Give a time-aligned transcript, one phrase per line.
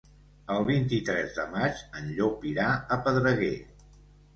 [0.53, 3.57] El vint-i-tres de maig en Llop irà a Pedreguer.